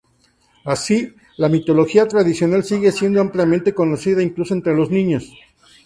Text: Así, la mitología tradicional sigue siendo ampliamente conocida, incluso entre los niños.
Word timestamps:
Así, 0.65 1.13
la 1.37 1.47
mitología 1.47 2.07
tradicional 2.07 2.63
sigue 2.63 2.91
siendo 2.91 3.21
ampliamente 3.21 3.75
conocida, 3.75 4.23
incluso 4.23 4.55
entre 4.55 4.73
los 4.75 4.89
niños. 4.89 5.31